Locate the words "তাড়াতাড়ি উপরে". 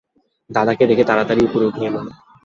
1.09-1.65